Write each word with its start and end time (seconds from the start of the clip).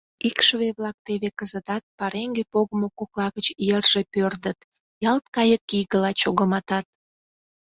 Икшыве-влак 0.27 0.97
теве 1.05 1.29
кызытат 1.39 1.83
пареҥге 1.97 2.43
погымо 2.53 2.89
кокла 2.97 3.27
гыч 3.35 3.47
йырже 3.67 4.01
пӧрдыт, 4.13 4.57
ялт 5.11 5.25
кайыкигыла 5.35 6.11
чогыматат. 6.21 6.85